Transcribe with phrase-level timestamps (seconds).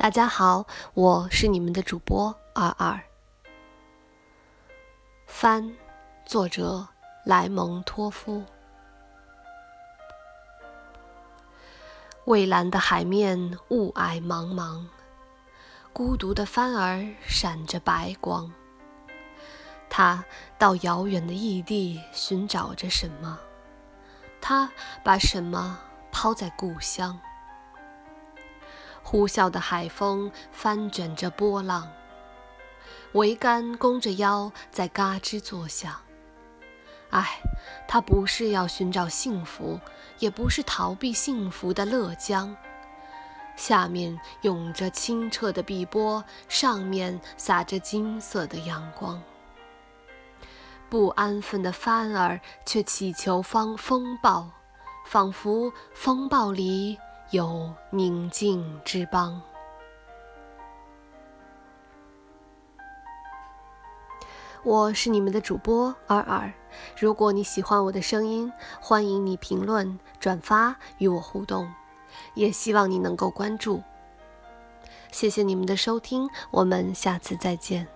[0.00, 2.98] 大家好，我是你们的主播二二。
[5.26, 5.76] 帆，
[6.24, 6.88] 作者
[7.22, 8.42] 莱蒙托夫。
[12.24, 14.86] 蔚蓝的海面，雾霭茫茫，
[15.92, 18.50] 孤独的帆儿闪着白光。
[19.90, 20.24] 他
[20.58, 23.38] 到遥远的异地寻找着什么？
[24.40, 24.72] 他
[25.04, 25.78] 把什么
[26.10, 27.20] 抛在故乡？
[29.02, 31.90] 呼啸的海风翻卷着波浪，
[33.12, 35.94] 桅杆弓着腰在嘎吱作响。
[37.10, 37.40] 唉，
[37.88, 39.80] 他不是要寻找幸福，
[40.20, 42.56] 也不是逃避幸福的乐江。
[43.56, 49.20] 下面涌着清澈的碧波，上面洒着金色的阳光。
[50.88, 54.48] 不安分的帆儿却祈求方风暴，
[55.04, 56.96] 仿佛风暴里。
[57.30, 59.40] 有宁静之邦。
[64.64, 66.52] 我是你们的主播尔尔。
[66.98, 71.72] 如果你喜欢我的声音，欢迎你评论、转发与我互动，
[72.34, 73.80] 也希望你能够关注。
[75.12, 77.86] 谢谢你们的收听，我们下次再见。